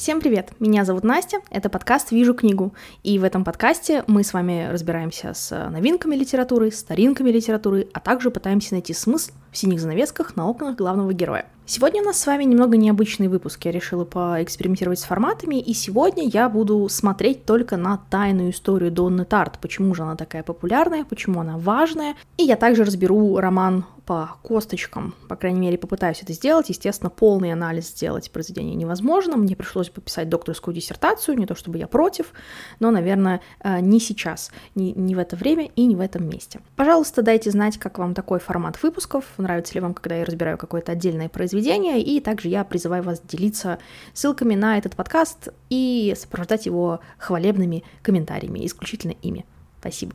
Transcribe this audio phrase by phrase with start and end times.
[0.00, 0.52] Всем привет!
[0.58, 5.34] Меня зовут Настя, это подкаст «Вижу книгу», и в этом подкасте мы с вами разбираемся
[5.34, 10.76] с новинками литературы, старинками литературы, а также пытаемся найти смысл в синих занавесках на окнах
[10.76, 11.44] главного героя.
[11.66, 16.26] Сегодня у нас с вами немного необычный выпуск, я решила поэкспериментировать с форматами, и сегодня
[16.26, 21.40] я буду смотреть только на тайную историю Донны Тарт, почему же она такая популярная, почему
[21.40, 26.68] она важная, и я также разберу роман по косточкам, по крайней мере, попытаюсь это сделать.
[26.68, 29.36] Естественно, полный анализ сделать произведение невозможно.
[29.36, 32.32] Мне пришлось пописать докторскую диссертацию, не то чтобы я против,
[32.80, 36.58] но, наверное, э, не сейчас, не в это время и не в этом месте.
[36.74, 40.90] Пожалуйста, дайте знать, как вам такой формат выпусков, нравится ли вам, когда я разбираю какое-то
[40.90, 43.78] отдельное произведение, и также я призываю вас делиться
[44.12, 49.46] ссылками на этот подкаст и сопровождать его хвалебными комментариями, исключительно ими.
[49.78, 50.14] Спасибо.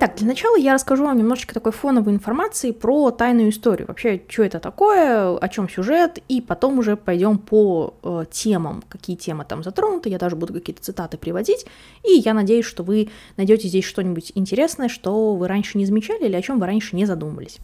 [0.00, 3.88] Итак, для начала я расскажу вам немножечко такой фоновой информации про тайную историю.
[3.88, 9.16] Вообще, что это такое, о чем сюжет, и потом уже пойдем по э, темам, какие
[9.16, 10.08] темы там затронуты.
[10.08, 11.66] Я даже буду какие-то цитаты приводить.
[12.04, 16.36] И я надеюсь, что вы найдете здесь что-нибудь интересное, что вы раньше не замечали или
[16.36, 17.58] о чем вы раньше не задумывались.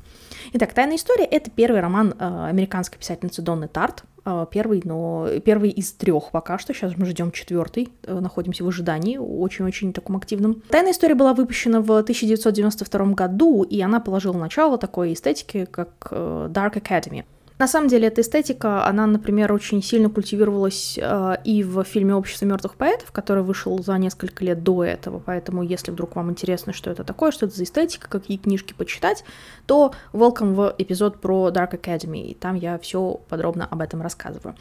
[0.55, 4.02] Итак, «Тайная история»— это первый роман э, американской писательницы Донны Тарт,
[4.50, 6.72] первый, но первый из трех пока что.
[6.72, 10.62] Сейчас мы ждем четвертый, э, находимся в ожидании, очень-очень таком активном.
[10.69, 16.48] Тайная история была выпущена в 1992 году, и она положила начало такой эстетике, как э,
[16.50, 17.25] Dark Academy.
[17.56, 22.46] На самом деле, эта эстетика, она, например, очень сильно культивировалась э, и в фильме «Общество
[22.46, 26.91] мертвых поэтов», который вышел за несколько лет до этого, поэтому если вдруг вам интересно, что
[26.91, 29.24] это такое, что это за эстетика, какие книжки почитать,
[29.66, 34.56] то welcome в эпизод про Dark Academy, и там я все подробно об этом рассказываю.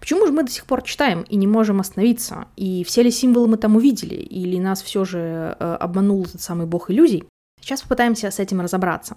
[0.00, 2.46] Почему же мы до сих пор читаем и не можем остановиться?
[2.56, 4.14] И все ли символы мы там увидели?
[4.14, 7.24] Или нас все же э, обманул этот самый бог иллюзий?
[7.60, 9.16] Сейчас попытаемся с этим разобраться.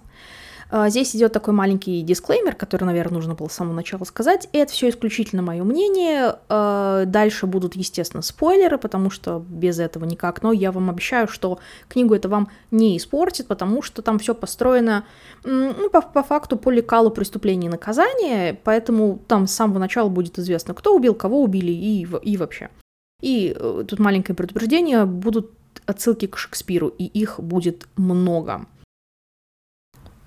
[0.74, 4.48] А, здесь идет такой маленький дисклеймер, который, наверное, нужно было с самого начала сказать.
[4.54, 6.36] Это все исключительно мое мнение.
[6.48, 10.42] А, дальше будут, естественно, спойлеры, потому что без этого никак.
[10.42, 11.58] Но я вам обещаю, что
[11.90, 15.04] книгу это вам не испортит, потому что там все построено
[15.44, 20.38] ну, по, по факту по лекалу преступления и наказания, поэтому там с самого начала будет
[20.38, 22.70] известно, кто убил, кого убили и, и вообще.
[23.20, 25.50] И э, тут маленькое предупреждение, будут
[25.84, 28.66] отсылки к Шекспиру, и их будет много.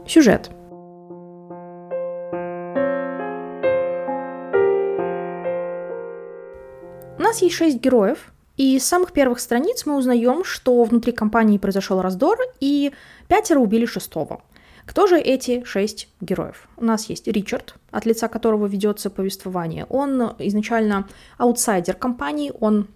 [0.08, 0.52] Сюжет.
[7.18, 11.58] У нас есть шесть героев, и с самых первых страниц мы узнаем, что внутри компании
[11.58, 12.94] произошел раздор, и
[13.28, 14.42] пятеро убили шестого.
[14.86, 16.68] Кто же эти шесть героев?
[16.78, 19.86] У нас есть Ричард, от лица которого ведется повествование.
[19.90, 22.88] Он изначально аутсайдер компании, он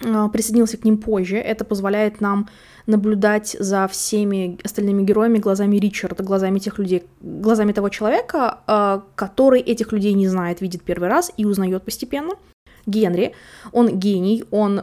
[0.00, 1.36] присоединился к ним позже.
[1.36, 2.48] Это позволяет нам
[2.86, 9.60] наблюдать за всеми остальными героями глазами Ричарда, глазами тех людей, глазами того человека, э, который
[9.60, 12.34] этих людей не знает, видит первый раз и узнает постепенно.
[12.86, 13.34] Генри,
[13.72, 14.78] он гений, он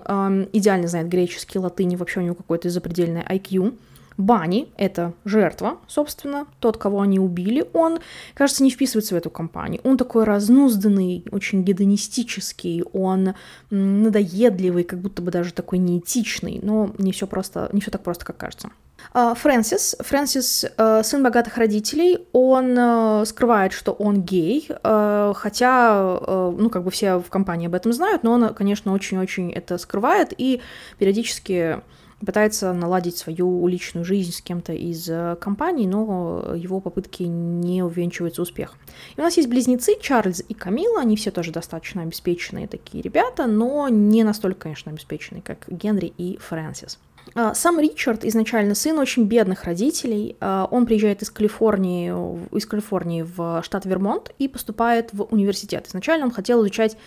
[0.54, 3.74] идеально знает греческий, латынь, вообще у него какой-то запредельный IQ.
[4.18, 8.00] Бани— это жертва, собственно, тот, кого они убили, он,
[8.34, 9.82] кажется, не вписывается в эту компанию.
[9.84, 13.34] Он такой разнузданный, очень гедонистический, он
[13.70, 18.26] надоедливый, как будто бы даже такой неэтичный, но не все просто, не все так просто,
[18.26, 18.70] как кажется.
[19.14, 19.98] А, Фрэнсис.
[20.00, 22.20] Фрэнсис э, сын богатых родителей.
[22.32, 27.76] Он э, скрывает, что он гей, э, хотя, ну, как бы все в компании об
[27.76, 30.62] этом знают, но он, конечно, очень-очень это скрывает и
[30.98, 31.82] периодически
[32.24, 38.42] пытается наладить свою личную жизнь с кем-то из э, компаний, но его попытки не увенчиваются
[38.42, 38.78] успехом.
[39.16, 43.48] И у нас есть близнецы Чарльз и Камила, они все тоже достаточно обеспеченные такие ребята,
[43.48, 47.00] но не настолько, конечно, обеспеченные, как Генри и Фрэнсис.
[47.34, 50.36] А, сам Ричард изначально сын очень бедных родителей.
[50.40, 52.10] А, он приезжает из Калифорнии,
[52.56, 55.88] из Калифорнии в штат Вермонт и поступает в университет.
[55.88, 56.98] Изначально он хотел изучать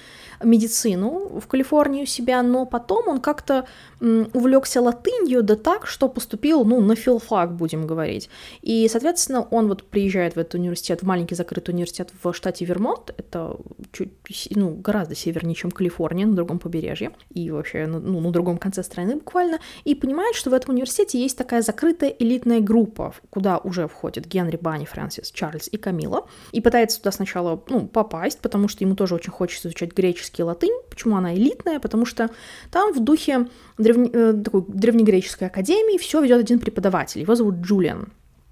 [0.43, 3.67] медицину в Калифорнии у себя, но потом он как-то
[4.00, 8.29] увлекся латынью, да так, что поступил, ну, на филфак, будем говорить.
[8.62, 13.15] И, соответственно, он вот приезжает в этот университет, в маленький закрытый университет в штате Вермонт,
[13.17, 13.56] это
[13.93, 14.12] чуть,
[14.50, 18.83] ну, гораздо севернее, чем Калифорния, на другом побережье, и вообще, ну, ну, на другом конце
[18.83, 23.89] страны буквально, и понимает, что в этом университете есть такая закрытая элитная группа, куда уже
[23.89, 28.85] входят Генри, Банни, Фрэнсис, Чарльз и Камила, и пытается туда сначала, ну, попасть, потому что
[28.85, 30.75] ему тоже очень хочется изучать греческий греческий латынь.
[30.99, 31.79] Почему она элитная?
[31.79, 32.29] Потому что
[32.73, 33.47] там в духе
[33.79, 37.21] древне, э, такой древнегреческой академии все ведет один преподаватель.
[37.21, 38.09] Его зовут Джулиан.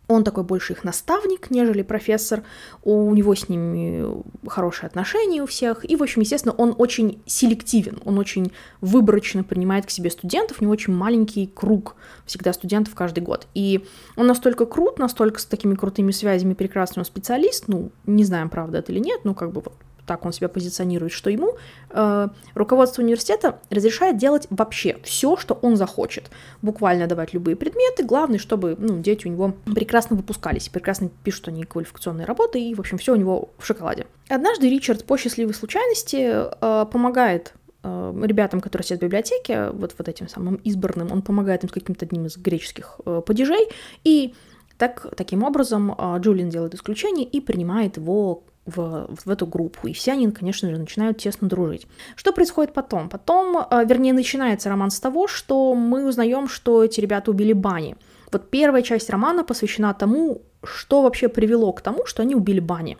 [0.06, 2.44] Он такой больше их наставник, нежели профессор.
[2.84, 5.84] У него с ними хорошие отношения у всех.
[5.90, 7.98] И, в общем, естественно, он очень селективен.
[8.04, 10.58] Он очень выборочно принимает к себе студентов.
[10.60, 11.96] У него очень маленький круг
[12.26, 13.48] всегда студентов каждый год.
[13.54, 13.84] И
[14.14, 17.64] он настолько крут, настолько с такими крутыми связями прекрасный специалист.
[17.66, 19.74] Ну, не знаем, правда это или нет, ну, как бы вот
[20.06, 21.56] так он себя позиционирует, что ему
[21.90, 26.30] э, руководство университета разрешает делать вообще все, что он захочет.
[26.62, 28.04] Буквально давать любые предметы.
[28.04, 32.80] Главное, чтобы ну, дети у него прекрасно выпускались, прекрасно пишут они квалификационные работы, и, в
[32.80, 34.06] общем, все у него в шоколаде.
[34.28, 40.08] Однажды Ричард по счастливой случайности э, помогает э, ребятам, которые сидят в библиотеке, вот, вот
[40.08, 43.68] этим самым избранным, он помогает им с каким-то одним из греческих э, падежей,
[44.04, 44.34] и
[44.78, 49.92] так, таким образом э, Джулиан делает исключение и принимает его в, в эту группу, и
[49.92, 51.86] все они, конечно же, начинают тесно дружить.
[52.16, 53.08] Что происходит потом?
[53.08, 57.96] Потом, э, вернее, начинается роман с того, что мы узнаем, что эти ребята убили Бани.
[58.32, 62.98] Вот первая часть романа посвящена тому, что вообще привело к тому, что они убили Бани.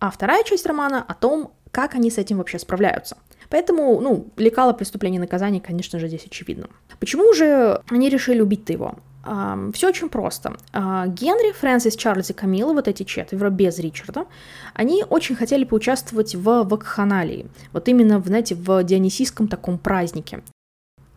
[0.00, 3.16] А вторая часть романа о том, как они с этим вообще справляются.
[3.50, 6.68] Поэтому, ну, лекало преступления и наказания, конечно же, здесь очевидно.
[6.98, 8.96] Почему же они решили убить-то его?
[9.72, 10.56] Все очень просто.
[10.72, 14.26] А, Генри, Фрэнсис, Чарльз и Камила, вот эти четверо, без Ричарда,
[14.74, 17.46] они очень хотели поучаствовать в вакханалии.
[17.72, 20.42] Вот именно, знаете, в дионисийском таком празднике.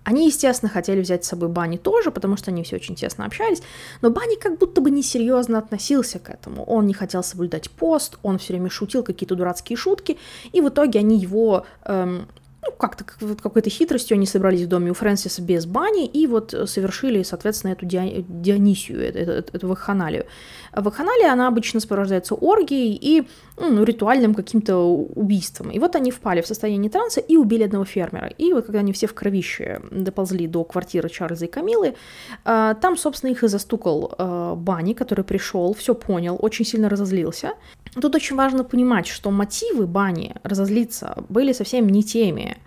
[0.08, 3.62] Они, естественно, хотели взять с собой Бани тоже, потому что они все очень тесно общались,
[4.02, 6.64] но Бани как будто бы несерьезно относился к этому.
[6.64, 10.18] Он не хотел соблюдать пост, он все время шутил какие-то дурацкие шутки,
[10.54, 12.30] и в итоге они его эм,
[12.68, 13.06] ну, как-то
[13.42, 17.86] какой-то хитростью они собрались в доме у Фрэнсиса без бани и вот совершили, соответственно, эту
[17.86, 20.26] Дионисию, эту, эту, эту вакханалию.
[20.74, 23.28] Вакханалия, она обычно сопровождается оргией и
[23.58, 25.72] ну, ритуальным каким-то убийством.
[25.72, 28.28] И вот они впали в состояние транса и убили одного фермера.
[28.28, 31.96] И вот когда они все в кровище доползли до квартиры Чарльза и Камилы,
[32.44, 37.54] а, там, собственно, их и застукал а, Бани, который пришел, все понял, очень сильно разозлился.
[37.94, 42.58] Тут очень важно понимать, что мотивы Бани разозлиться были совсем не теми,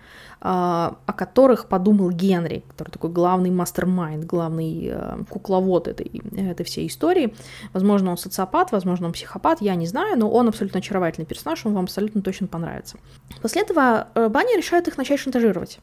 [0.43, 6.87] а, о которых подумал Генри, который такой главный мастер-майнд, главный э, кукловод этой, этой всей
[6.87, 7.35] истории.
[7.73, 11.75] Возможно, он социопат, возможно, он психопат, я не знаю, но он абсолютно очаровательный персонаж, он
[11.75, 12.97] вам абсолютно точно понравится.
[13.43, 15.77] После этого э, Банни решает их начать шантажировать.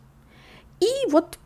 [0.81, 1.38] И вот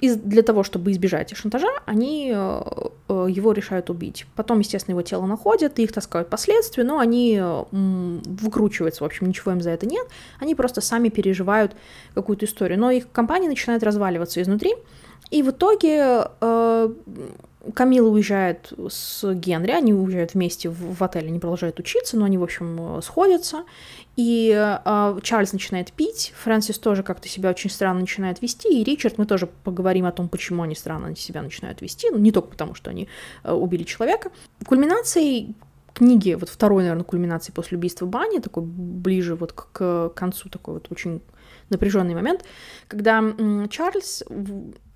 [0.00, 2.62] из, для того, чтобы избежать шантажа, они э,
[3.08, 4.26] э, его решают убить.
[4.34, 9.28] Потом, естественно, его тело находят, и их таскают последствия, но они э, выкручиваются, в общем,
[9.28, 10.06] ничего им за это нет.
[10.38, 11.76] Они просто сами переживают
[12.14, 12.78] какую-то историю.
[12.78, 14.74] Но их компания начинает разваливаться изнутри,
[15.30, 16.94] и в итоге э,
[17.74, 22.38] Камила уезжает с Генри, они уезжают вместе в, в отель, они продолжают учиться, но они,
[22.38, 23.64] в общем, сходятся.
[24.16, 29.18] И э, Чарльз начинает пить, Фрэнсис тоже как-то себя очень странно начинает вести, и Ричард,
[29.18, 32.74] мы тоже поговорим о том, почему они странно себя начинают вести, ну, не только потому,
[32.74, 33.08] что они
[33.44, 34.30] э, убили человека.
[34.66, 35.54] Кульминацией
[35.94, 40.74] книги, вот второй, наверное, кульминации после убийства Бани, такой ближе вот к, к концу, такой
[40.74, 41.20] вот очень
[41.70, 42.44] напряженный момент,
[42.88, 43.22] когда
[43.70, 44.22] Чарльз,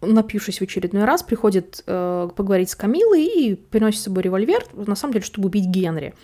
[0.00, 4.94] напившись в очередной раз, приходит э, поговорить с Камилой и приносит с собой револьвер, на
[4.94, 6.15] самом деле, чтобы убить Генри.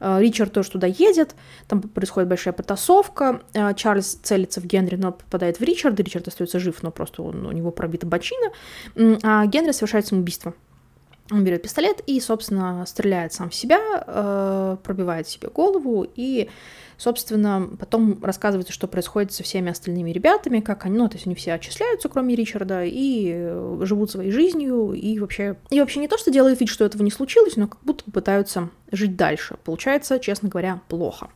[0.00, 1.34] Э, Ричард тоже туда едет,
[1.66, 6.58] там происходит большая потасовка, э, Чарльз целится в Генри, но попадает в Ричарда, Ричард остается
[6.58, 8.50] жив, но просто он, у него пробита бочина,
[9.22, 10.54] а Генри совершает самоубийство.
[11.30, 16.48] Он берет пистолет и, собственно, стреляет сам в себя, э, пробивает себе голову и,
[16.96, 21.34] собственно, потом рассказывается, что происходит со всеми остальными ребятами, как они, ну, то есть они
[21.34, 25.56] все отчисляются, кроме Ричарда, и э, живут своей жизнью, и вообще...
[25.68, 28.70] И вообще не то, что делают вид, что этого не случилось, но как будто пытаются
[28.90, 29.56] жить дальше.
[29.64, 31.28] Получается, честно говоря, плохо.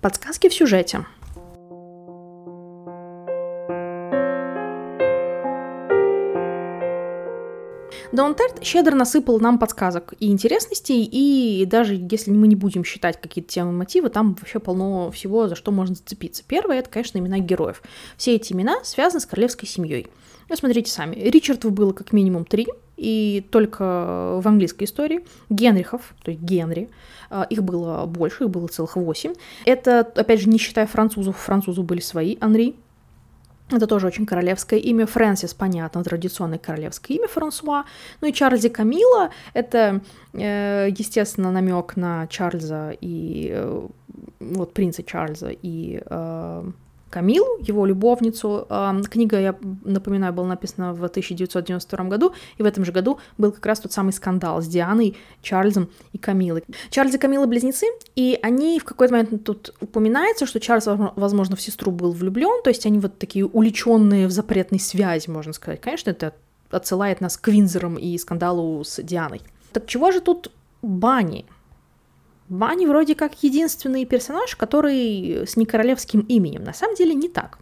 [0.00, 1.06] Подсказки в сюжете.
[8.12, 13.50] Даунтерт щедро насыпал нам подсказок и интересностей, и даже если мы не будем считать какие-то
[13.50, 16.44] темы мотивы, там вообще полно всего, за что можно зацепиться.
[16.46, 17.82] Первое— это, конечно, имена героев.
[18.18, 20.08] Все эти имена связаны с королевской семьей.
[20.50, 21.16] Ну, смотрите сами.
[21.16, 22.66] Ричардов было как минимум три,
[22.98, 25.24] и только в английской истории.
[25.48, 26.90] Генрихов, то есть Генри,
[27.30, 29.32] а, их было больше, их было целых восемь.
[29.64, 32.76] Это, опять же, не считая французов, французы были свои, Анри,
[33.76, 35.06] это тоже очень королевское имя.
[35.06, 37.84] Фрэнсис, понятно, традиционное королевское имя Франсуа.
[38.20, 40.00] Ну и Чарльз и Камила— это,
[40.32, 43.88] э, естественно, намек на Чарльза и э,
[44.40, 46.64] вот принца Чарльза и э,
[47.12, 48.66] Камилу, его любовницу.
[49.10, 49.54] Книга, я
[49.84, 53.92] напоминаю, была написана в 1992 году, и в этом же году был как раз тот
[53.92, 56.64] самый скандал с Дианой, Чарльзом и Камилой.
[56.90, 61.60] Чарльз и Камила близнецы, и они в какой-то момент тут упоминается, что Чарльз, возможно, в
[61.60, 65.80] сестру был влюблен, то есть они вот такие уличенные в запретной связи, можно сказать.
[65.82, 66.32] Конечно, это
[66.70, 69.42] отсылает нас к Винзерам и скандалу с Дианой.
[69.72, 70.50] Так чего же тут
[70.80, 71.44] Бани.
[72.52, 76.62] Бани вроде как единственный персонаж, который с некоролевским именем.
[76.64, 77.58] На самом деле не так.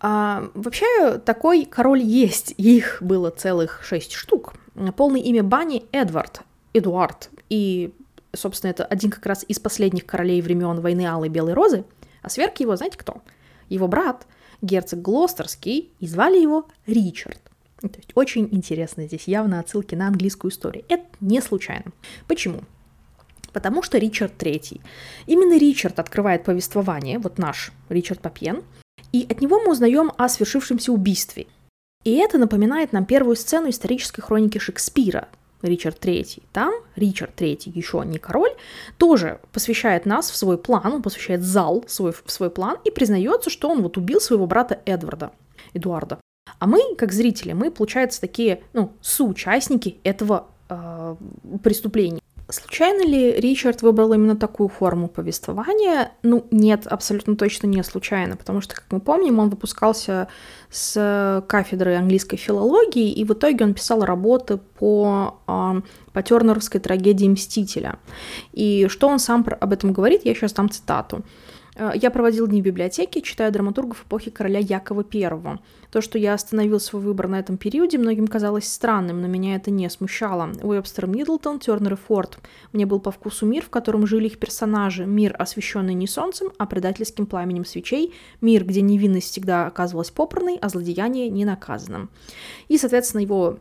[0.00, 2.54] А, вообще, такой король есть.
[2.56, 4.54] Их было целых шесть штук.
[4.96, 6.40] Полное имя Бани Эдвард.
[6.72, 7.28] Эдуард.
[7.50, 7.92] И,
[8.34, 11.84] собственно, это один как раз из последних королей времен войны Алой Белой Розы.
[12.22, 13.20] А сверх его, знаете кто?
[13.68, 14.26] Его брат,
[14.62, 17.42] герцог Глостерский, и звали его Ричард.
[17.82, 20.86] То есть очень интересно здесь явно отсылки на английскую историю.
[20.88, 21.92] Это не случайно.
[22.26, 22.62] Почему?
[23.54, 24.82] Потому что Ричард III.
[25.26, 28.62] Именно Ричард открывает повествование, вот наш Ричард Папьен,
[29.12, 31.46] и от него мы узнаем о свершившемся убийстве.
[32.04, 35.28] И это напоминает нам первую сцену исторической хроники Шекспира,
[35.62, 36.42] Ричард III.
[36.52, 38.50] Там Ричард III, еще не король,
[38.98, 43.50] тоже посвящает нас в свой план, он посвящает зал свой, в свой план и признается,
[43.50, 45.32] что он вот убил своего брата Эдварда,
[45.72, 46.18] Эдуарда.
[46.58, 51.16] А мы, как зрители, мы, получается, такие, ну, соучастники этого э,
[51.62, 52.20] преступления.
[52.50, 56.12] Случайно ли Ричард выбрал именно такую форму повествования?
[56.22, 60.28] Ну, нет, абсолютно точно не случайно, потому что, как мы помним, он выпускался
[60.70, 65.80] с кафедры английской филологии, и в итоге он писал работы по, э,
[66.12, 67.98] по тернеровской трагедии «Мстителя».
[68.52, 71.22] И что он сам об этом говорит, я сейчас дам цитату.
[71.76, 75.58] Э, я проводил дни в библиотеке, читая драматургов эпохи короля Якова I.
[75.90, 79.70] То, что я остановил свой выбор на этом периоде, многим казалось странным, но меня это
[79.70, 80.52] не смущало.
[80.62, 82.38] Уэбстер Миддлтон, Тернер и Форд.
[82.72, 85.06] Мне был по вкусу мир, в котором жили их персонажи.
[85.06, 88.14] Мир, освещенный не солнцем, а предательским пламенем свечей.
[88.40, 92.10] Мир, где невинность всегда оказывалась попранной, а злодеяние не наказанным.
[92.68, 93.58] И, соответственно, его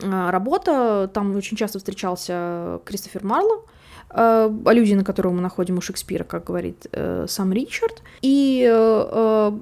[0.00, 3.62] работа, там очень часто встречался Кристофер Марло,
[4.10, 8.02] э, аллюзии на которую мы находим у Шекспира, как говорит э, сам Ричард.
[8.22, 9.52] И э, э,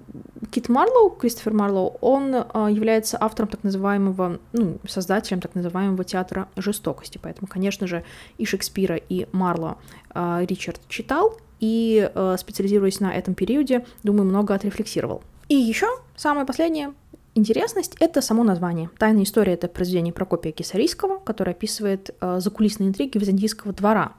[0.51, 6.49] Кит Марлоу, Кристофер Марлоу, он э, является автором так называемого, ну, создателем так называемого театра
[6.57, 7.19] жестокости.
[7.23, 8.05] Поэтому, конечно же,
[8.39, 9.79] и Шекспира, и Марло
[10.15, 15.23] э, Ричард читал, и, э, специализируясь на этом периоде, думаю, много отрефлексировал.
[15.49, 16.95] И еще самое последнее,
[17.37, 18.91] Интересность— это само название.
[18.99, 24.15] «Тайная история»— это произведение Прокопия Кесарийского, которое описывает э, закулисные интриги византийского двора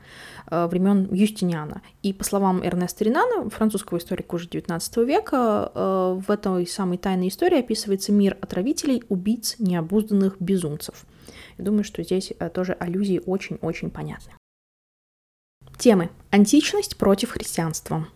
[0.49, 1.81] э, времен Юстиниана.
[2.03, 7.27] И по словам Эрнеста Ринана, французского историка уже XIX века, э, в этой самой тайной
[7.27, 11.05] истории описывается мир отравителей, убийц, необузданных безумцев.
[11.57, 14.31] Я думаю, что здесь э, тоже аллюзии очень-очень понятны.
[15.77, 16.11] Темы.
[16.29, 18.07] Античность против христианства.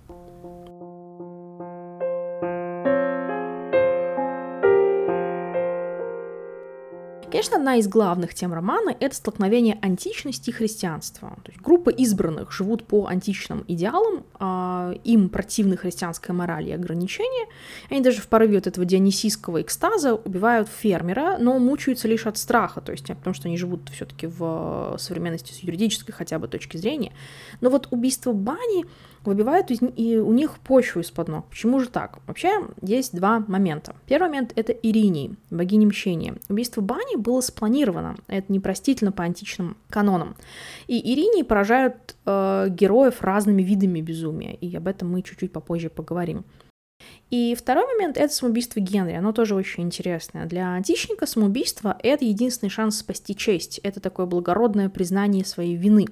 [7.32, 11.38] Конечно, одна из главных тем романа— это столкновение античности и христианства.
[11.44, 14.26] То есть группа избранных живут по античным идеалам,
[15.04, 17.48] им противны христианская мораль и ограничения.
[17.90, 22.82] Они даже в порыве вот этого дионисийского экстаза убивают фермера, но мучаются лишь от страха,
[22.82, 26.78] то есть потому что они живут все таки в современности с юридической хотя бы точки
[26.78, 27.14] зрения.
[27.62, 28.86] Но вот убийство Бани
[29.26, 31.46] выбивают из, и у них почву из-под ног.
[31.50, 32.20] Почему же так?
[32.28, 33.96] Вообще есть два момента.
[34.06, 36.36] Первый момент— это Иринии, богиня мщения.
[36.50, 38.16] Убийство Бани было спланировано.
[38.28, 40.36] Это непростительно по античным канонам.
[40.88, 44.35] И Иринии поражают э, героев разными видами безумия.
[44.44, 46.46] И об этом мы чуть-чуть попозже поговорим.
[47.30, 49.14] И второй момент— это самоубийство Генри.
[49.14, 50.46] Оно тоже очень интересное.
[50.46, 53.80] Для античника самоубийство— это единственный шанс спасти честь.
[53.80, 56.08] Это такое благородное признание своей вины.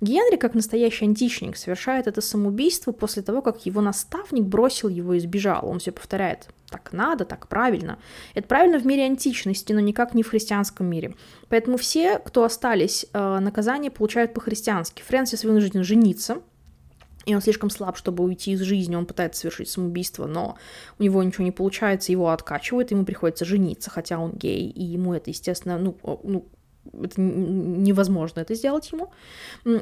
[0.00, 5.20] Генри, как настоящий античник, совершает это самоубийство после того, как его наставник бросил его и
[5.20, 5.68] сбежал.
[5.68, 7.98] Он все повторяет «так надо, так правильно».
[8.34, 11.14] Это правильно в мире античности, но никак не в христианском мире.
[11.48, 15.02] Поэтому все, кто остались, э, наказание получают по-христиански.
[15.02, 16.38] Фрэнсис вынужден жениться,
[17.26, 20.56] и он слишком слаб, чтобы уйти из жизни, он пытается совершить самоубийство, но
[20.98, 25.14] у него ничего не получается, его откачивают, ему приходится жениться, хотя он гей, и ему
[25.14, 26.46] это, естественно, ну, ну
[26.92, 29.10] это невозможно это сделать ему.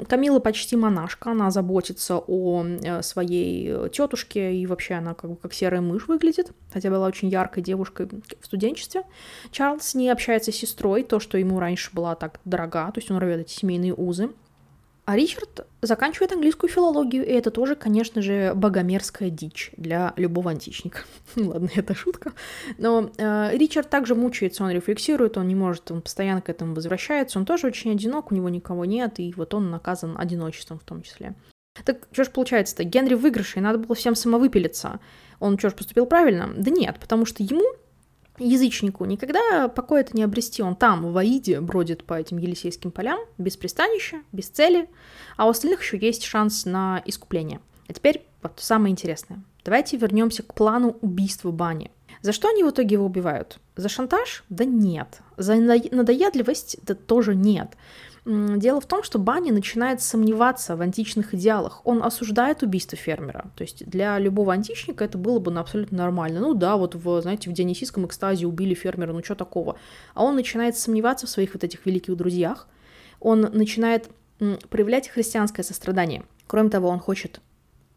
[0.08, 5.52] Камила почти монашка, она заботится о э, своей тетушке, и вообще она как бы как
[5.52, 8.08] серая мышь выглядит, хотя была очень яркой девушкой
[8.40, 9.02] в студенчестве.
[9.50, 13.18] Чарльз не общается с сестрой, то, что ему раньше была так дорога, то есть он
[13.18, 14.30] рвет эти семейные узы.
[15.12, 21.00] А Ричард заканчивает английскую филологию, и это тоже, конечно же, богомерзкая дичь для любого античника.
[21.36, 22.32] Ладно, это шутка.
[22.78, 27.38] Но э, Ричард также мучается, он рефлексирует, он не может, он постоянно к этому возвращается,
[27.38, 31.02] он тоже очень одинок, у него никого нет, и вот он наказан одиночеством в том
[31.02, 31.34] числе.
[31.84, 32.84] Так что ж получается-то?
[32.84, 34.98] Генри в выигрыше, и надо было всем самовыпилиться.
[35.40, 36.48] Он что ж поступил правильно?
[36.56, 37.66] Да нет, потому что ему
[38.48, 40.62] язычнику никогда покоя-то не обрести.
[40.62, 44.88] Он там, в Аиде, бродит по этим Елисейским полям, без пристанища, без цели,
[45.36, 47.60] а у остальных еще есть шанс на искупление.
[47.88, 49.42] А теперь вот самое интересное.
[49.64, 51.90] Давайте вернемся к плану убийства Бани.
[52.20, 53.58] За что они в итоге его убивают?
[53.76, 54.44] За шантаж?
[54.48, 55.20] Да нет.
[55.36, 56.78] За надоедливость?
[56.82, 57.76] Да тоже нет.
[58.24, 61.80] Дело в том, что Банни начинает сомневаться в античных идеалах.
[61.84, 63.50] Он осуждает убийство фермера.
[63.56, 66.38] То есть для любого античника это было бы абсолютно нормально.
[66.38, 69.76] Ну да, вот в, знаете, в дионисийском экстазе убили фермера, ну что такого?
[70.14, 72.68] А он начинает сомневаться в своих вот этих великих друзьях.
[73.18, 74.08] Он начинает
[74.70, 76.24] проявлять христианское сострадание.
[76.46, 77.40] Кроме того, он хочет,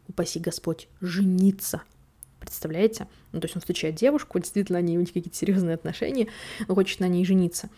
[0.08, 1.82] упаси Господь, жениться.
[2.40, 3.06] Представляете?
[3.32, 6.28] Ну, то есть он встречает девушку, действительно, они у них какие-то серьезные отношения,
[6.68, 7.68] он хочет на ней жениться.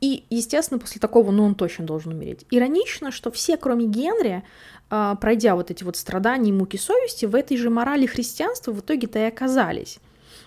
[0.00, 2.46] И, естественно, после такого, ну, он точно должен умереть.
[2.50, 4.44] Иронично, что все, кроме Генри,
[4.90, 8.80] а, пройдя вот эти вот страдания и муки совести, в этой же морали христианства в
[8.80, 9.98] итоге-то и оказались.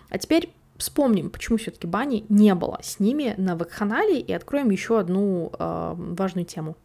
[0.09, 4.99] А теперь вспомним, почему все-таки бани не было с ними на вакханалии и откроем еще
[4.99, 6.75] одну э, важную тему.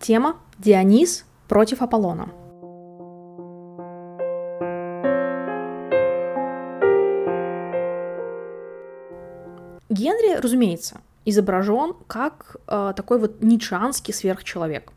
[0.00, 2.41] Тема Дионис против Аполлона.
[10.02, 14.92] Генри, разумеется, изображен как э, такой вот ницшанский сверхчеловек.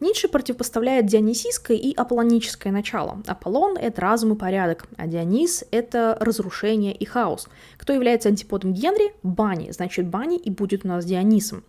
[0.00, 3.22] Ницше противопоставляет дионисийское и аполлоническое начало.
[3.26, 7.48] Аполлон— это разум и порядок, а Дионис— это разрушение и хаос.
[7.78, 9.14] Кто является антиподом Генри?
[9.22, 9.70] Бани.
[9.70, 11.64] Значит, Бани и будет у нас Дионисом.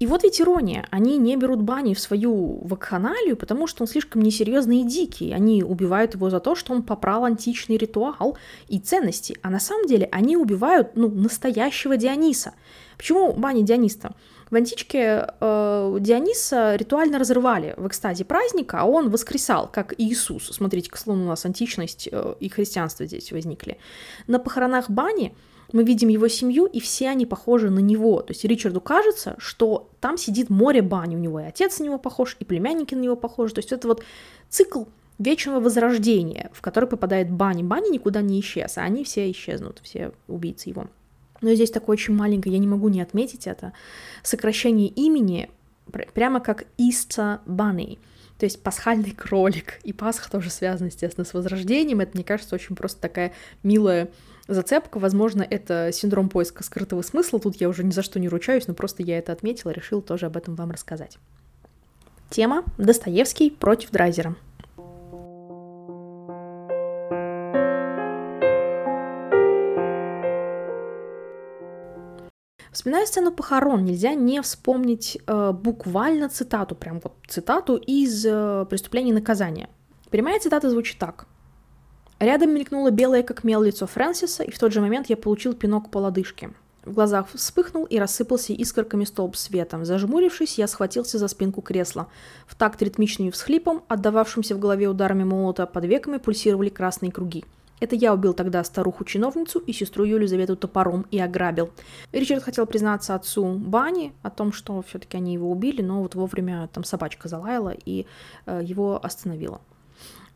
[0.00, 4.22] И вот ведь ирония, они не берут Бани в свою вакханалию, потому что он слишком
[4.22, 5.32] несерьезный и дикий.
[5.32, 8.36] Они убивают его за то, что он попрал античный ритуал
[8.68, 9.36] и ценности.
[9.42, 12.54] А на самом деле они убивают, ну, настоящего Диониса.
[12.96, 14.14] Почему Бани Диониста?
[14.50, 20.48] В античке э, Диониса ритуально разрывали в экстазе праздника, а он воскресал, как Иисус.
[20.52, 23.78] Смотрите, к слову, у нас античность э, и христианство здесь возникли.
[24.26, 25.34] На похоронах Бани
[25.72, 28.20] мы видим его семью, и все они похожи на него.
[28.22, 31.98] То есть Ричарду кажется, что там сидит море бани у него, и отец на него
[31.98, 33.54] похож, и племянники на него похожи.
[33.54, 34.02] То есть это вот
[34.48, 34.84] цикл
[35.18, 37.62] вечного возрождения, в который попадает Бани.
[37.62, 40.88] Бани никуда не исчез, а они все исчезнут, все убийцы его.
[41.40, 43.72] Но здесь такое очень маленькое, я не могу не отметить это,
[44.22, 45.50] сокращение имени,
[46.14, 47.98] прямо как Easter Bunny,
[48.38, 49.80] то есть пасхальный кролик.
[49.84, 52.00] И Пасха тоже связана, естественно, с возрождением.
[52.00, 54.08] Это, мне кажется, очень просто такая милая
[54.48, 54.98] зацепка.
[54.98, 57.38] Возможно, это синдром поиска скрытого смысла.
[57.38, 60.26] Тут я уже ни за что не ручаюсь, но просто я это отметила, решила тоже
[60.26, 61.18] об этом вам рассказать.
[62.30, 64.34] Тема «Достоевский против Драйзера».
[72.74, 79.10] Вспоминая сцену похорон, нельзя не вспомнить э, буквально цитату, прям вот цитату из э, «Преступления
[79.12, 79.68] и наказания».
[80.10, 81.26] Прямая цитата звучит так.
[82.18, 85.88] Рядом мелькнуло белое как мел лицо Фрэнсиса, и в тот же момент я получил пинок
[85.92, 86.50] по лодыжке.
[86.84, 89.84] В глазах вспыхнул и рассыпался искорками столб светом.
[89.84, 92.08] Зажмурившись, я схватился за спинку кресла.
[92.48, 97.44] В такт ритмичным всхлипом, отдававшимся в голове ударами молота, под веками пульсировали красные круги.
[97.80, 101.70] Это я убил тогда старуху-чиновницу и сестру Елизавету топором и ограбил.
[102.12, 106.68] Ричард хотел признаться отцу Бани о том, что все-таки они его убили, но вот вовремя
[106.72, 108.06] там собачка залаяла и
[108.46, 109.60] э, его остановила.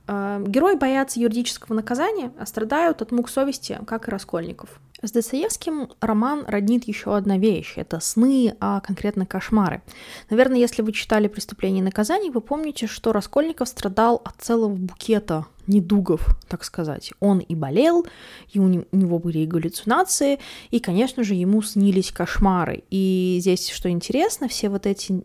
[0.08, 4.80] Э, герои боятся юридического наказания, а страдают от мук совести, как и Раскольников.
[5.00, 7.74] С Достоевским роман роднит еще одна вещь.
[7.76, 9.80] Это сны, а конкретно кошмары.
[10.28, 15.46] Наверное, если вы читали «Преступление и наказание», вы помните, что Раскольников страдал от целого букета
[15.68, 17.12] недугов, так сказать.
[17.20, 18.06] Он и болел,
[18.50, 20.40] и у него были и галлюцинации,
[20.70, 22.82] и, конечно же, ему снились кошмары.
[22.90, 25.22] И здесь, что интересно, все вот эти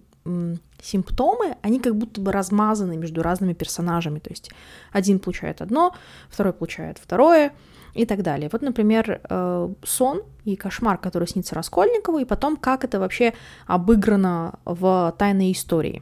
[0.83, 4.19] симптомы, они как будто бы размазаны между разными персонажами.
[4.19, 4.51] То есть
[4.91, 5.95] один получает одно,
[6.29, 7.53] второй получает второе,
[7.93, 8.49] и так далее.
[8.51, 13.33] Вот, например, э, сон и кошмар, который снится Раскольникову, и потом, как это вообще
[13.67, 16.01] обыграно в тайной истории.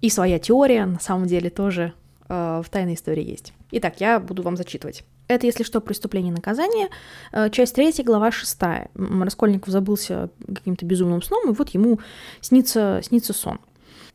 [0.00, 1.94] И своя теория, на самом деле, тоже
[2.28, 3.54] э, в тайной истории есть.
[3.70, 5.04] Итак, я буду вам зачитывать.
[5.28, 6.88] Это, если что, преступление и наказание.
[7.32, 8.90] Э, часть третья, глава шестая.
[8.94, 12.00] Раскольников забылся каким-то безумным сном, и вот ему
[12.40, 13.58] снится, снится сон.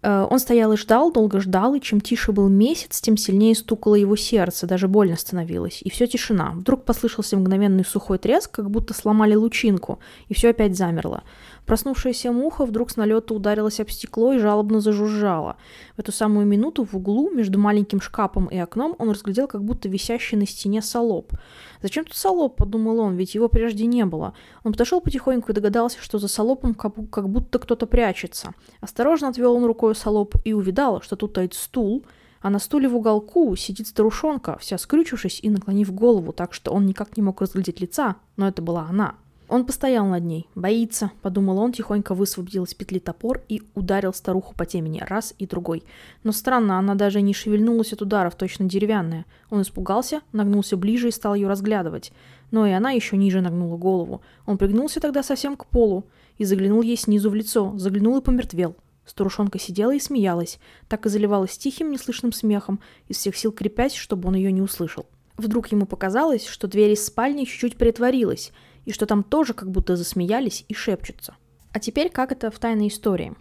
[0.07, 3.95] Э, он стоял и ждал, долго ждал, и чем тише был месяц, тем сильнее стукало
[3.95, 5.81] его сердце, даже больно становилось.
[5.83, 6.51] И все тишина.
[6.55, 11.23] Вдруг послышался мгновенный сухой треск, как будто сломали лучинку, и все опять замерло.
[11.67, 15.57] Проснувшаяся муха вдруг с налета ударилась об стекло и жалобно зажужжала.
[15.97, 19.89] В эту самую минуту в углу, между маленьким шкафом и окном, он разглядел как будто
[19.89, 21.33] висящий на стене солоб.
[21.81, 24.33] «Зачем тут солоб?»— подумал он, ведь его прежде не было.
[24.63, 28.53] Он подошел потихоньку и догадался, что за солопом как будто кто-то прячется.
[28.79, 32.05] Осторожно отвел он рукой солоб и увидал, что тут стоит стул,
[32.41, 36.85] а на стуле в уголку сидит старушонка, вся скрючившись и наклонив голову, так что он
[36.85, 39.15] никак не мог разглядеть лица, но это была она—
[39.49, 40.47] Он постоял над ней.
[40.55, 45.47] «Боится»,— подумал он, тихонько высвободил из петли топор и ударил старуху по темени раз и
[45.47, 45.83] другой.
[46.23, 49.25] Но странно, она даже не шевельнулась от ударов, точно деревянная.
[49.49, 52.11] Он испугался, нагнулся ближе и стал ее разглядывать.
[52.51, 54.21] Но и она еще ниже нагнула голову.
[54.45, 56.05] Он пригнулся тогда совсем к полу
[56.37, 58.75] и заглянул ей снизу в лицо, заглянул и помертвел.
[59.05, 64.27] Старушонка сидела и смеялась, так и заливалась тихим, неслышным смехом, из всех сил крепясь, чтобы
[64.27, 65.05] он ее не услышал.
[65.37, 68.51] Вдруг ему показалось, что дверь из спальни чуть-чуть приотворилась,
[68.87, 71.35] и что там тоже как будто засмеялись и шепчутся.
[71.73, 73.35] А теперь как это в тайной истории?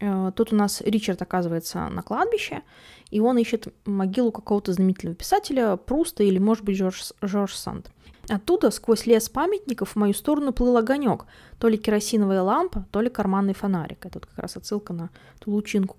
[0.00, 2.62] Э, тут у нас Ричард оказывается на кладбище,
[3.10, 7.90] и он ищет могилу какого-то знаменитого писателя, Пруста или, может быть, Жорж, Жорж Санд.
[8.28, 11.26] Оттуда сквозь лес памятников в мою сторону плыл огонек,
[11.58, 14.06] то ли керосиновая лампа, то ли карманный фонарик.
[14.06, 15.10] Это тут как раз отсылка на
[15.40, 15.96] ту лучинку,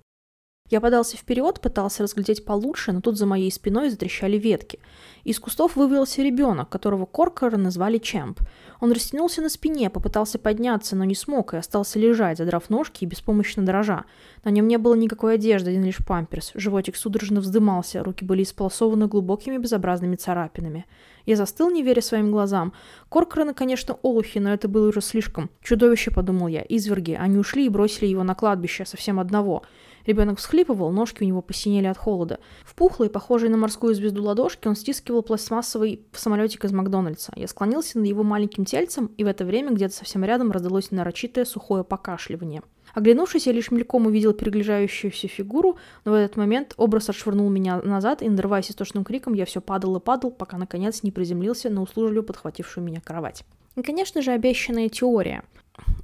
[0.70, 4.80] я подался вперед, пытался разглядеть получше, но тут за моей спиной затрещали ветки.
[5.26, 8.40] Из кустов вывелся ребенок, которого Коркора назвали Чемп.
[8.80, 13.08] Он растянулся на спине, попытался подняться, но не смог и остался лежать, задрав ножки и
[13.08, 14.06] беспомощно дрожа.
[14.46, 16.52] На нем не было никакой одежды, один лишь памперс.
[16.56, 20.86] Животик судорожно вздымался, руки были исполосованы глубокими безобразными царапинами.
[21.26, 22.74] Я застыл, не веря своим глазам.
[23.10, 25.50] Коркораны, конечно, олухи, но это было уже слишком.
[25.62, 27.18] Чудовище, подумал я, изверги.
[27.20, 29.64] Они ушли и бросили его на кладбище, совсем одного.
[30.06, 32.40] Ребенок всхлипывал, ножки у него посинели от холода.
[32.66, 37.32] В пухлой, похожей на морскую звезду ладошки, он стискивал пластмассовый самолетик из Макдональдса.
[37.36, 41.46] Я склонился над его маленьким тельцем, и в это время где-то совсем рядом раздалось нарочитое
[41.46, 42.62] сухое покашливание.
[42.94, 48.22] Оглянувшись, я лишь мельком увидел перегляжающуюся фигуру, но в этот момент образ отшвырнул меня назад,
[48.22, 52.22] и, надрываясь истошным криком, я все падал и падал, пока, наконец, не приземлился на услужливо
[52.22, 53.46] подхватившую меня кровать.
[53.76, 55.44] И, конечно же, обещанная теория.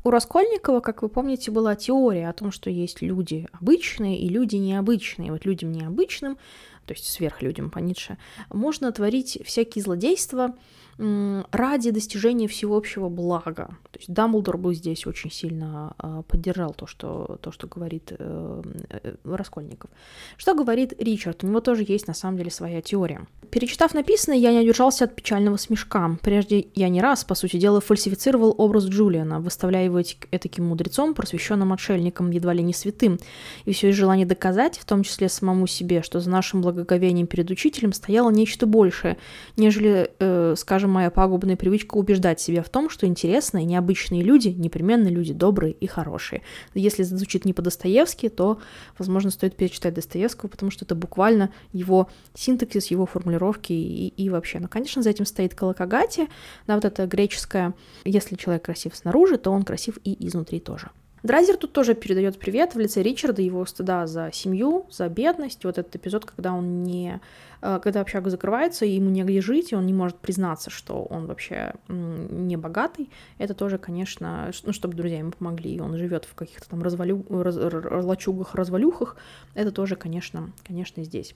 [0.03, 4.55] У Раскольникова, как вы помните, была теория о том, что есть люди обычные и люди
[4.55, 5.31] необычные.
[5.31, 6.37] Вот людям необычным,
[6.85, 8.17] то есть сверхлюдям по Ницше,
[8.49, 10.55] можно творить всякие злодейства,
[10.99, 13.77] ради достижения всеобщего блага.
[13.91, 18.61] То есть Дамблдор бы здесь очень сильно а, поддержал то, что, то, что говорит э,
[18.89, 19.89] э, Раскольников.
[20.35, 21.43] Что говорит Ричард?
[21.43, 23.25] У него тоже есть на самом деле своя теория.
[23.49, 26.17] Перечитав написанное, я не удержался от печального смешка.
[26.21, 31.71] Прежде я не раз, по сути дела, фальсифицировал образ Джулиана, выставляя его этаким мудрецом, просвещенным
[31.71, 33.19] отшельником, едва ли не святым.
[33.63, 37.49] И все из желания доказать, в том числе самому себе, что за нашим благоговением перед
[37.49, 39.17] учителем стояло нечто большее,
[39.55, 45.07] нежели, э, скажем, моя пагубная привычка убеждать себя в том, что интересные, необычные люди непременно
[45.07, 46.41] люди добрые и хорошие.
[46.73, 48.59] Если звучит не по-достоевски, то,
[48.97, 54.59] возможно, стоит перечитать Достоевского, потому что это буквально его синтаксис, его формулировки и, и вообще.
[54.59, 56.27] Но, конечно, за этим стоит Калакагати,
[56.67, 57.73] да, вот это греческое
[58.05, 60.89] «если человек красив снаружи, то он красив и изнутри тоже».
[61.23, 65.63] Драйзер тут тоже передает привет в лице Ричарда, его стыда за семью, за бедность.
[65.65, 67.19] Вот этот эпизод, когда он не...
[67.61, 71.25] Э, когда общага закрывается, и ему негде жить, и он не может признаться, что он
[71.25, 73.09] вообще не богатый.
[73.37, 77.25] Это тоже, конечно, ну, чтобы друзья ему помогли, и он живет в каких-то там развалю...
[77.29, 77.57] раз...
[77.57, 79.17] лачугах, развалюхах.
[79.55, 81.35] Это тоже, конечно, конечно, здесь.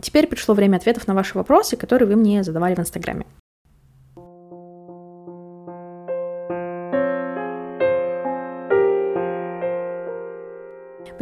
[0.00, 3.26] Теперь пришло время ответов на ваши вопросы, которые вы мне задавали в Инстаграме.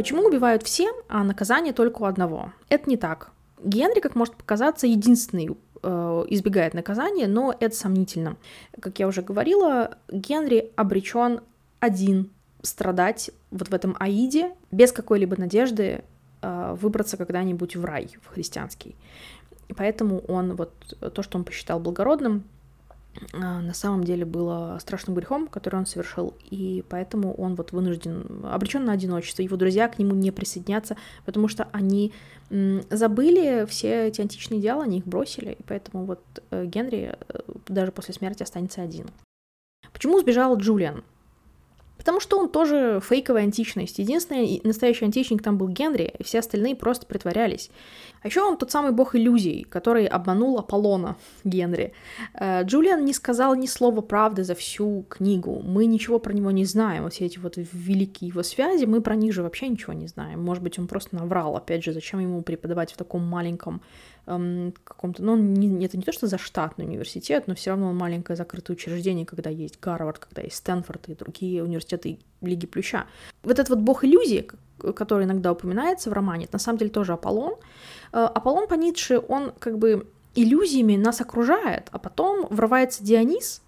[0.03, 2.51] Почему убивают все, а наказание только у одного?
[2.67, 3.31] Это не так.
[3.63, 8.35] Генри, как может показаться, единственный э, избегает наказания, но это сомнительно.
[8.81, 11.39] Как я уже говорила, Генри обречен
[11.79, 12.31] один
[12.63, 16.03] страдать вот в этом Аиде без какой-либо надежды
[16.41, 18.97] э, выбраться когда-нибудь в рай, в христианский.
[19.69, 22.43] И поэтому он вот то, что он посчитал благородным,
[23.31, 28.85] на самом деле было страшным грехом, который он совершил, и поэтому он вот вынужден, обречен
[28.85, 32.11] на одиночество, его друзья к нему не присоединятся, потому что они
[32.49, 36.21] забыли все эти античные идеалы, они их бросили, и поэтому вот
[36.51, 39.07] э, Генри э, даже после смерти останется один.
[39.91, 41.03] Почему сбежал Джулиан?
[42.03, 43.97] Потому что он тоже фейковая античность.
[43.97, 47.69] Единственный настоящий античник там был Генри, и все остальные просто притворялись.
[48.21, 51.93] А еще он тот самый бог иллюзий, который обманул Аполлона Генри.
[52.33, 55.61] Э, Джулиан не сказал ни слова правды за всю книгу.
[55.63, 57.09] Мы ничего про него не знаем.
[57.09, 60.41] Все эти вот великие его связи, мы про них же вообще ничего не знаем.
[60.41, 61.55] Может быть, он просто наврал.
[61.55, 63.81] Опять же, зачем ему преподавать в таком маленьком
[64.25, 68.37] эм, каком-то, ну, не, это не то, что за штатный университет, но все равно маленькое
[68.37, 73.05] закрытое учреждение, когда есть Гарвард, когда есть Стэнфорд и другие университеты Лиги Плюща.
[73.43, 74.47] Вот этот вот бог иллюзии,
[74.95, 77.55] который иногда упоминается в романе, это на самом деле тоже Аполлон.
[78.11, 83.62] Э, Аполлон по Ницше, он как бы иллюзиями нас окружает, а потом врывается Дионис,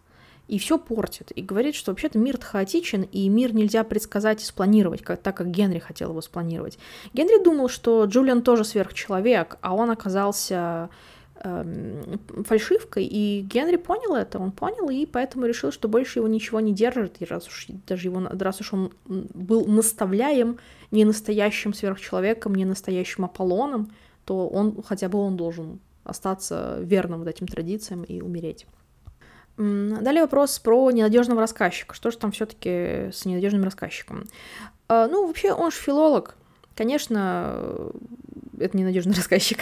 [0.48, 5.02] и все портит, и говорит, что вообще-то мир хаотичен, и мир нельзя предсказать и спланировать,
[5.02, 6.78] как, так как Генри хотел его спланировать.
[7.14, 10.90] Генри думал, что Джулиан тоже сверхчеловек, а он оказался
[11.44, 16.60] эм, фальшивкой, и Генри понял это, он понял, и поэтому решил, что больше его ничего
[16.60, 20.60] не держит, и раз уж даже его, раз уж он был наставляем
[20.92, 23.92] не настоящим сверхчеловеком, не настоящим Аполлоном,
[24.26, 28.68] то он хотя бы он должен остаться верным вот этим традициям и умереть.
[29.58, 31.96] Далее вопрос про ненадежного рассказчика.
[31.96, 34.26] Что же там все-таки с ненадежным рассказчиком?
[34.88, 36.36] А, ну, вообще, он же филолог.
[36.76, 37.92] Конечно,
[38.60, 39.60] это ненадежный рассказчик.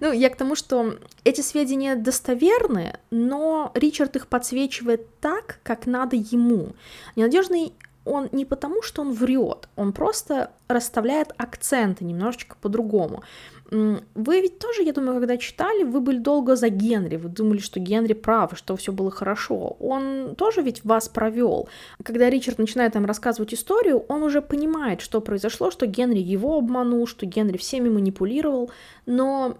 [0.00, 6.16] ну, я к тому, что эти сведения достоверны, но Ричард их подсвечивает так, как надо
[6.16, 6.72] ему.
[7.16, 7.74] Ненадежный
[8.08, 13.22] он не потому, что он врет, он просто расставляет акценты немножечко по-другому.
[13.70, 17.80] Вы ведь тоже, я думаю, когда читали, вы были долго за Генри, вы думали, что
[17.80, 19.76] Генри прав, что все было хорошо.
[19.78, 21.68] Он тоже ведь вас провел.
[22.02, 27.06] Когда Ричард начинает там рассказывать историю, он уже понимает, что произошло, что Генри его обманул,
[27.06, 28.70] что Генри всеми манипулировал,
[29.04, 29.58] но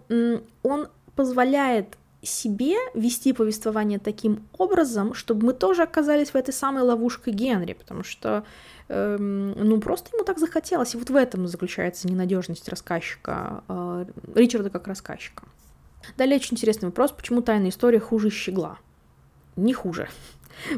[0.63, 7.31] он позволяет себе вести повествование таким образом, чтобы мы тоже оказались в этой самой ловушке
[7.31, 8.43] Генри, потому что
[8.89, 14.87] ну просто ему так захотелось, и вот в этом заключается ненадежность рассказчика, э, Ричарда как
[14.87, 15.43] рассказчика.
[16.17, 18.79] Далее очень интересный вопрос, почему тайная история хуже щегла?
[19.55, 20.09] Не хуже.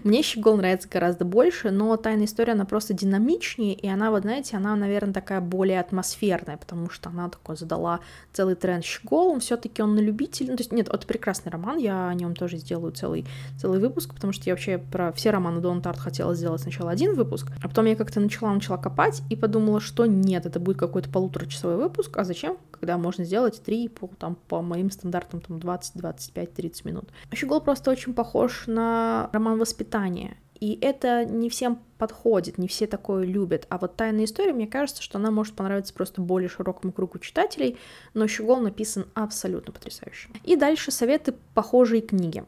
[0.03, 4.57] Мне Щегол нравится гораздо больше, но «Тайная история», она просто динамичнее, и она, вот знаете,
[4.57, 7.99] она, наверное, такая более атмосферная, потому что она такой задала
[8.33, 11.77] целый тренд Щегол, все таки он на любитель, ну, то есть, нет, это прекрасный роман,
[11.77, 13.25] я о нем тоже сделаю целый,
[13.59, 17.15] целый выпуск, потому что я вообще про все романы Дон Тарт хотела сделать сначала один
[17.15, 21.09] выпуск, а потом я как-то начала, начала копать и подумала, что нет, это будет какой-то
[21.09, 25.95] полуторачасовой выпуск, а зачем, когда можно сделать три по, там, по моим стандартам, там, 20,
[25.95, 27.09] 25, 30 минут.
[27.33, 30.37] Щегол просто очень похож на роман воспитания.
[30.59, 33.65] И это не всем подходит, не все такое любят.
[33.69, 37.77] А вот «Тайная история», мне кажется, что она может понравиться просто более широкому кругу читателей,
[38.13, 40.29] но Щегол написан абсолютно потрясающе.
[40.43, 42.43] И дальше советы похожие книги.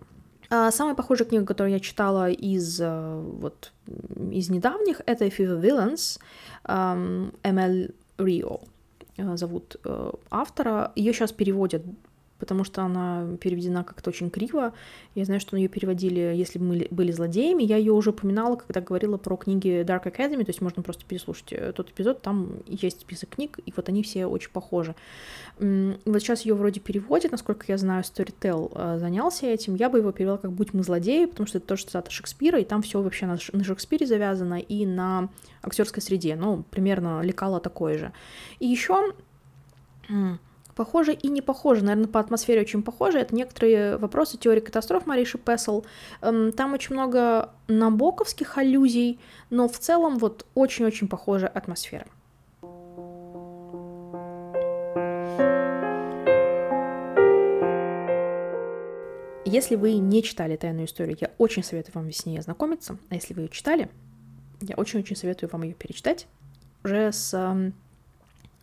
[0.51, 3.71] А, самая похожая книга, которую я читала из, э, вот,
[4.29, 6.19] из недавних, это «Fever Villains»
[7.43, 8.59] Эмель Рио
[9.17, 10.91] зовут э, автора.
[10.95, 11.83] Ее сейчас переводят
[12.39, 14.73] потому что она переведена как-то очень криво.
[15.15, 17.63] Я знаю, что ее переводили, если бы мы были злодеями.
[17.63, 21.53] Я ее уже упоминала, когда говорила про книги Dark Academy, то есть можно просто переслушать
[21.53, 24.95] э, тот эпизод, там есть список книг, и вот они все очень похожи.
[25.59, 29.75] Вот сейчас ее вроде переводят, насколько я знаю, Storytel э, занялся этим.
[29.75, 32.65] Я бы его перевела как «Будь мы злодеи», потому что это тоже цитата Шекспира, и
[32.65, 35.29] там все вообще на, Шекспире завязано и на
[35.61, 36.35] актерской среде.
[36.35, 38.13] Ну, примерно лекало такое же.
[38.59, 39.13] И еще
[40.75, 43.19] Похоже и не похоже, наверное, по атмосфере очень похоже.
[43.19, 45.85] Это некоторые вопросы теории катастроф Мариши Пессел.
[46.21, 52.07] Эм, там очень много набоковских аллюзий, но в целом вот очень-очень похожая атмосфера.
[59.45, 62.97] Если вы не читали «Тайную историю», я очень советую вам с ней ознакомиться.
[63.09, 63.89] А если вы ее читали,
[64.61, 66.27] я очень-очень советую вам ее перечитать
[66.83, 67.73] уже с эм,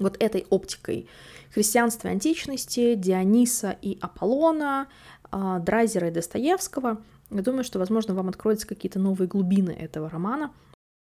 [0.00, 1.08] вот этой оптикой
[1.54, 4.88] христианства античности, Диониса и Аполлона,
[5.30, 7.02] а, Драйзера и Достоевского.
[7.30, 10.52] Я думаю, что, возможно, вам откроются какие-то новые глубины этого романа.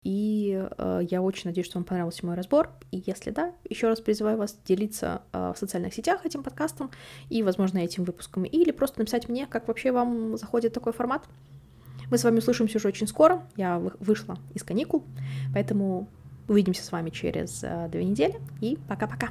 [0.03, 2.71] И э, я очень надеюсь, что вам понравился мой разбор.
[2.93, 6.93] И если да, еще раз призываю вас делиться э, в социальных сетях этим подкастом
[7.29, 8.45] и, возможно, этим выпуском.
[8.45, 11.29] Или просто написать мне, как вообще вам заходит такой формат.
[12.09, 13.49] Мы с вами услышимся уже очень скоро.
[13.57, 15.05] Я вышла из каникул,
[15.53, 16.09] поэтому
[16.49, 19.29] Увидимся с вами через э, две недели и пока-пока.